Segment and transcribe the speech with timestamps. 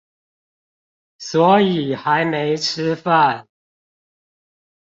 [1.19, 3.45] 所以還沒吃飯